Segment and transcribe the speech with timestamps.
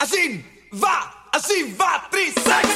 [0.00, 0.44] Así
[0.80, 2.68] va, así va, Trisex.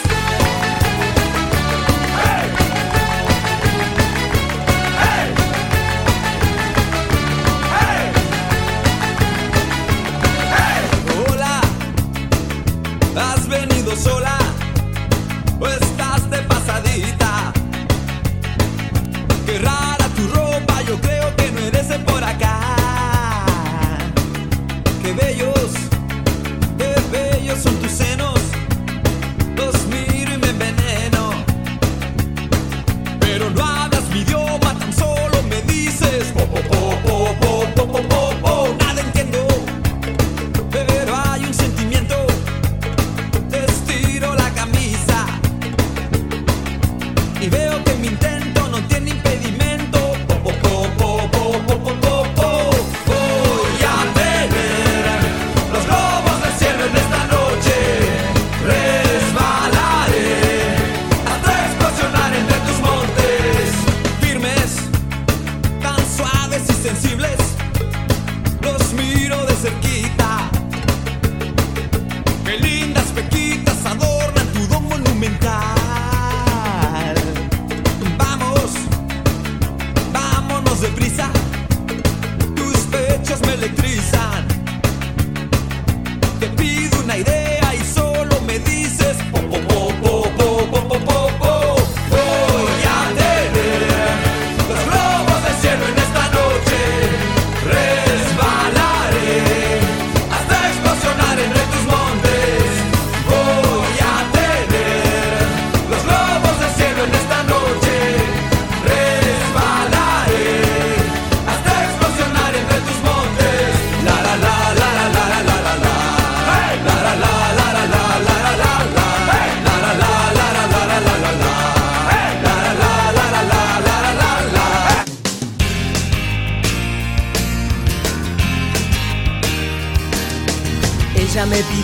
[11.29, 11.61] Hola,
[13.17, 14.37] has venido sola
[15.61, 17.53] o estás de pasadita.
[19.47, 22.59] Qué rara tu ropa, yo creo que no eres por acá.
[25.03, 25.52] Qué bellos,
[37.05, 37.52] 我不。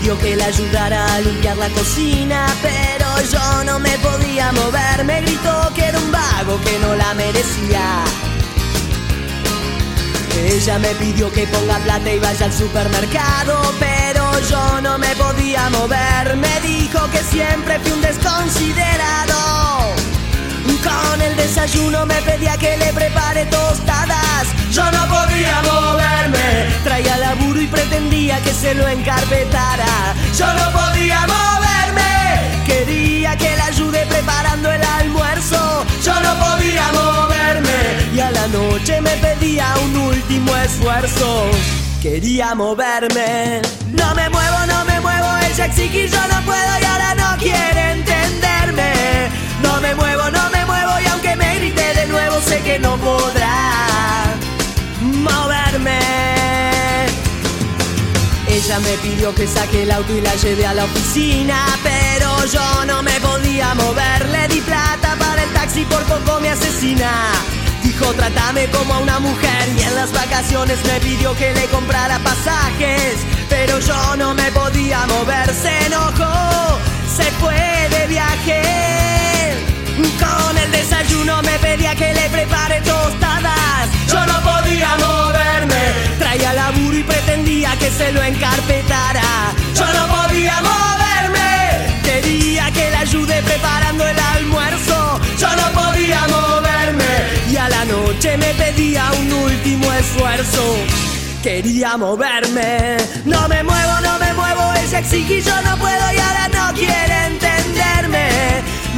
[0.08, 5.04] Pidió que la ayudara a limpiar la cocina, pero yo no me podía mover.
[5.04, 8.04] Me gritó que era un vago que no la merecía.
[10.34, 15.68] Ella me pidió que ponga plata y vaya al supermercado, pero yo no me podía
[15.68, 16.36] mover.
[16.36, 19.94] Me dijo que siempre fui un desconsiderado.
[20.84, 24.27] Con el desayuno me pedía que le prepare tostadas.
[24.78, 26.46] Yo no podía moverme.
[26.84, 30.14] Traía laburo y pretendía que se lo encarpetara.
[30.38, 32.64] Yo no podía moverme.
[32.64, 35.84] Quería que la ayude preparando el almuerzo.
[36.04, 37.78] Yo no podía moverme.
[38.14, 41.50] Y a la noche me pedía un último esfuerzo.
[42.00, 43.60] Quería moverme.
[43.90, 45.28] No me muevo, no me muevo.
[45.50, 48.92] Ella exige y yo no puedo y ahora no quiere entenderme.
[49.60, 52.96] No me muevo, no me muevo y aunque me grite de nuevo sé que no
[52.98, 53.87] podrá
[58.68, 62.84] Ella me pidió que saque el auto y la lleve a la oficina, pero yo
[62.84, 64.28] no me podía mover.
[64.28, 67.10] Le di plata para el taxi, por poco me asesina.
[67.82, 72.18] Dijo, trátame como a una mujer y en las vacaciones me pidió que le comprara
[72.18, 73.14] pasajes,
[73.48, 75.48] pero yo no me podía mover.
[75.54, 76.78] Se enojó,
[77.16, 78.62] se fue de viaje.
[80.20, 83.88] Con el desayuno me pedía que le prepare tostadas.
[84.12, 86.18] Yo no podía moverme.
[86.18, 89.52] Traía laburo y pretendía que se lo encarpetara.
[89.74, 92.00] Yo no podía moverme.
[92.02, 95.20] Quería que le ayude preparando el almuerzo.
[95.38, 97.12] Yo no podía moverme.
[97.50, 100.76] Y a la noche me pedía un último esfuerzo.
[101.42, 102.96] Quería moverme.
[103.24, 104.72] No me muevo, no me muevo.
[104.82, 108.28] Ella exige yo no puedo y ahora no quiere entenderme.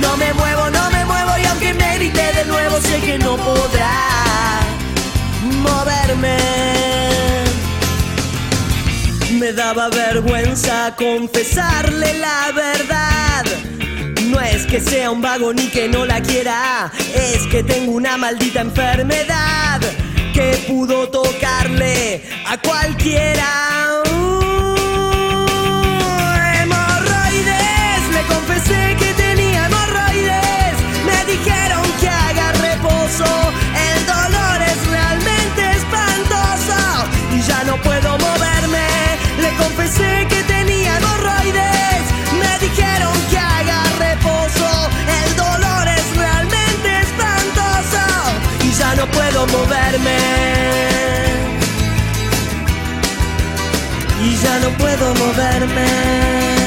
[0.00, 3.36] No me muevo, no me muevo y aunque me grite de nuevo sé que no
[3.36, 4.60] podrá
[5.62, 7.49] moverme.
[9.40, 13.46] Me daba vergüenza confesarle la verdad.
[14.26, 18.18] No es que sea un vago ni que no la quiera, es que tengo una
[18.18, 19.80] maldita enfermedad
[20.34, 24.02] que pudo tocarle a cualquiera.
[24.12, 24.74] Uh,
[26.60, 30.76] hemorroides, le confesé que tenía hemorroides,
[31.06, 33.49] me dijeron que haga reposo.
[49.40, 50.18] puedo moverme.
[54.22, 56.59] Y ya no puedo moverme.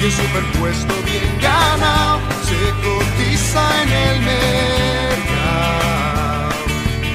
[0.00, 5.66] Y un superpuesto bien ganado se cotiza en el mercado.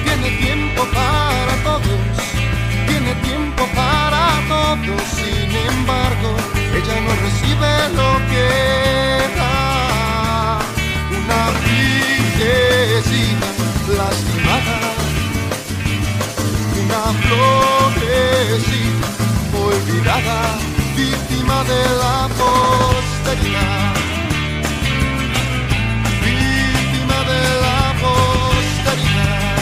[0.04, 2.00] Tiene tiempo para todos,
[2.86, 6.36] tiene tiempo para todos, sin embargo,
[6.74, 8.48] ella no recibe lo que
[9.36, 10.58] da.
[11.18, 13.48] Una princesita
[13.96, 14.76] lastimada,
[16.82, 19.08] una florecita
[19.56, 20.38] olvidada,
[21.02, 23.94] víctima de la posteridad.
[26.26, 29.56] Víctima de la posteridad.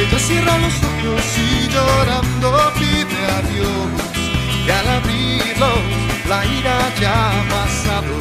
[0.00, 3.88] Ella cierra los ojos y llorando pide a Dios
[4.64, 5.82] que al abrirlos
[6.30, 8.14] la ira ya ha pasado.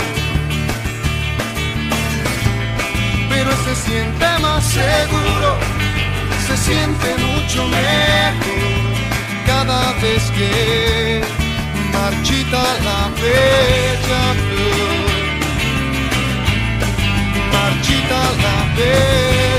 [3.30, 5.50] Pero se siente más seguro,
[6.48, 8.81] se siente mucho mejor
[11.94, 15.10] Marchita la bella flor.
[17.54, 19.51] Marchita la vecchia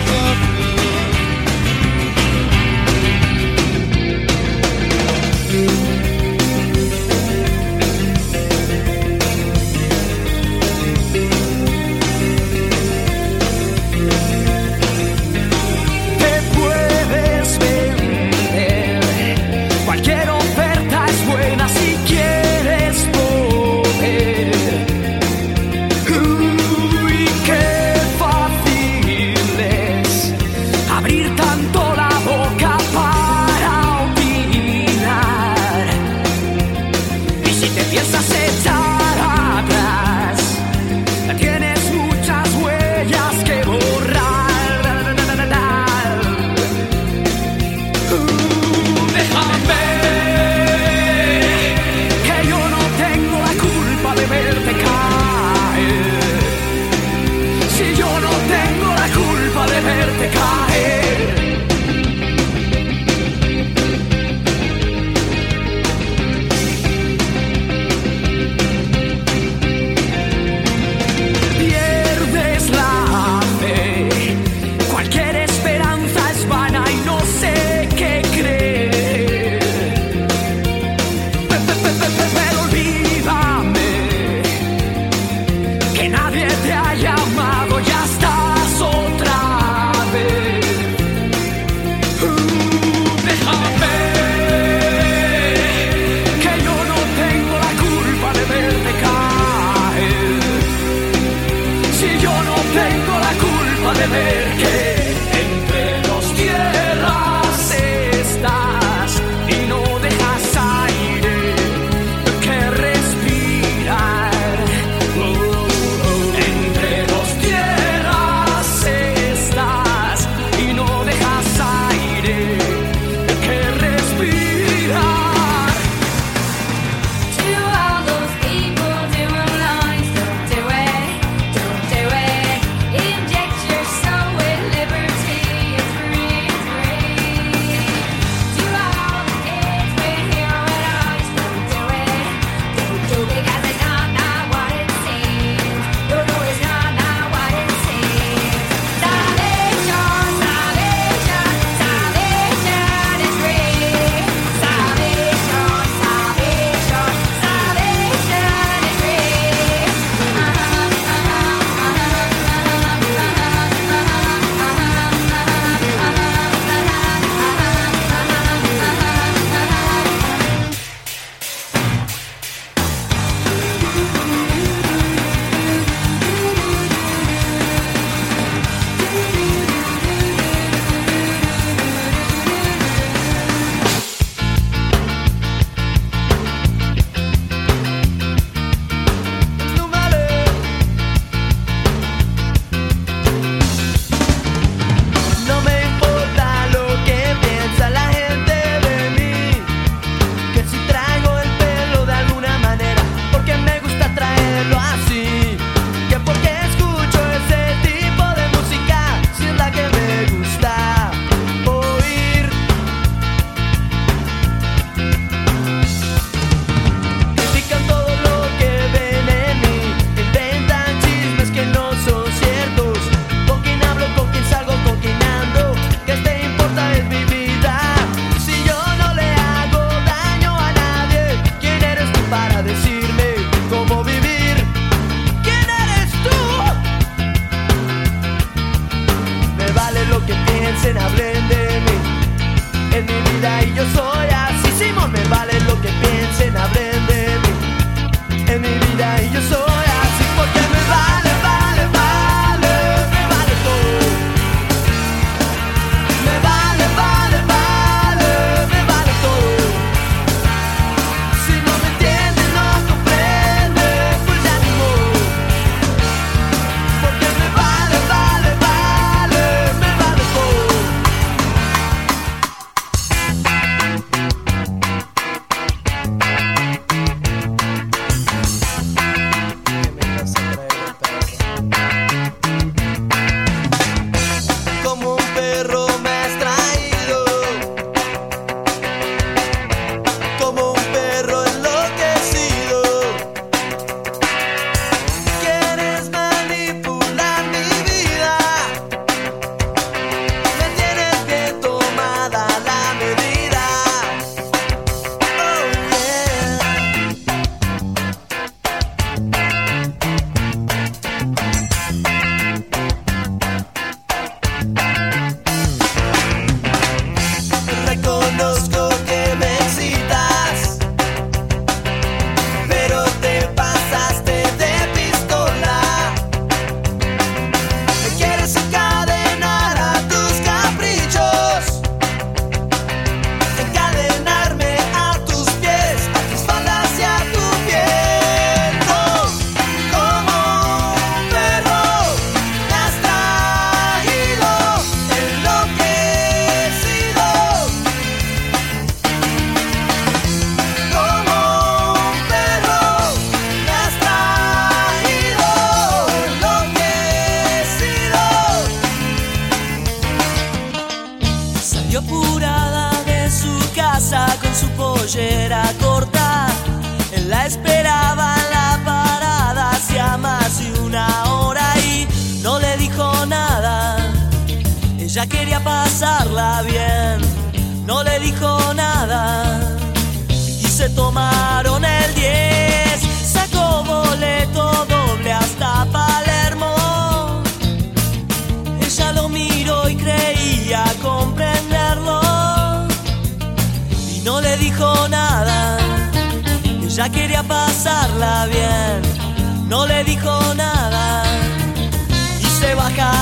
[402.72, 403.21] Y se bajaron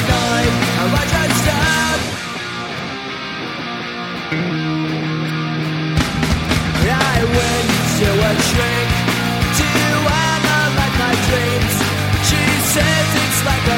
[8.01, 8.33] do a
[9.57, 9.69] to
[10.25, 11.75] analyze my dreams.
[12.25, 13.65] She says it's like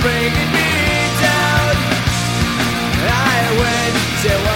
[0.00, 0.72] bringing me
[1.20, 1.76] down.
[3.04, 4.55] I went to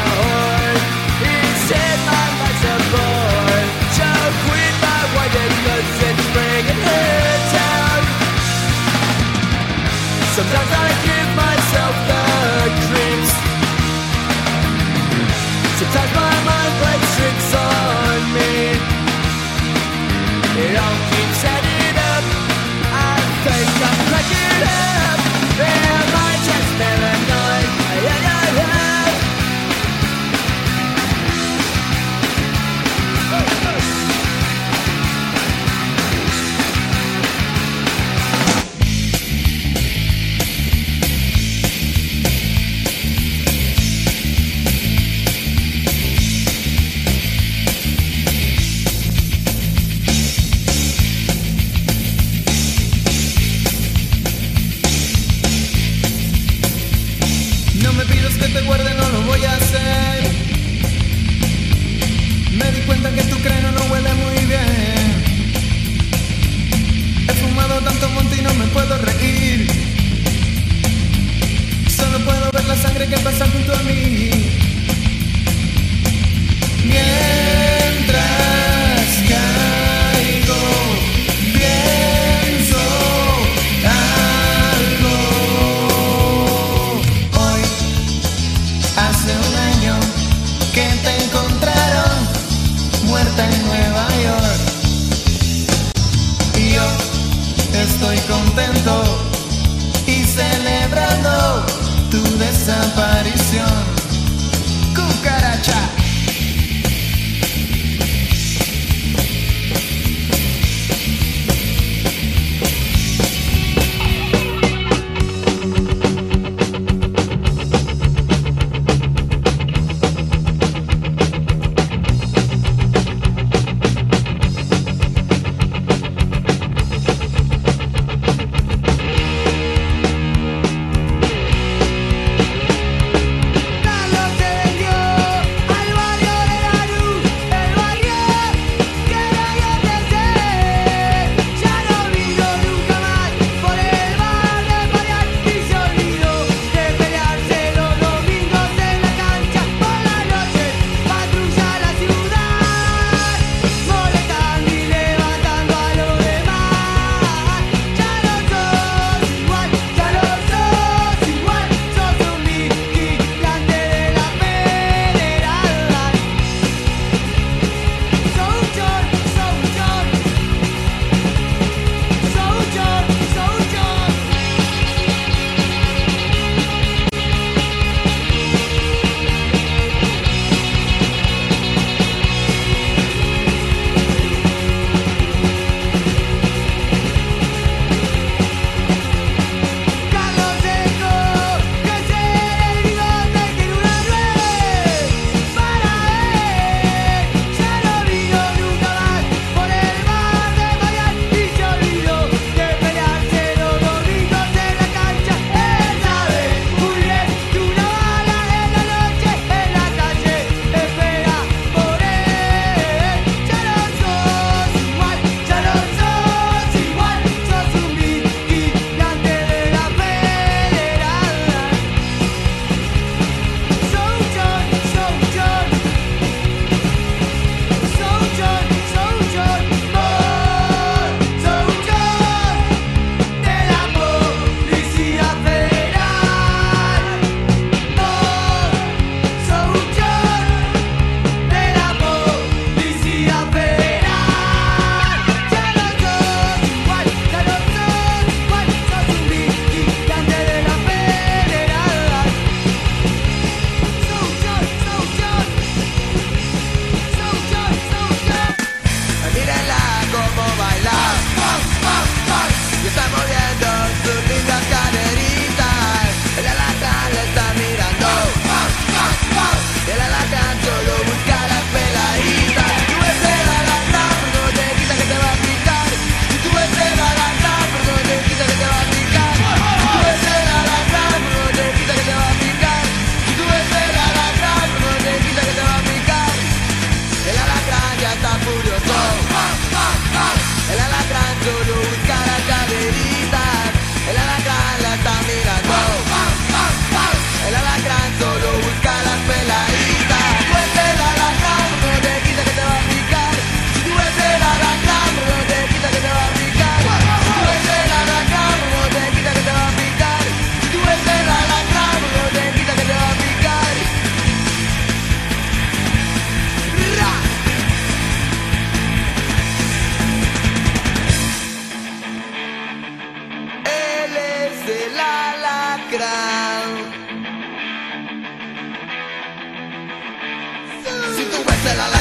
[331.67, 331.99] el alacrán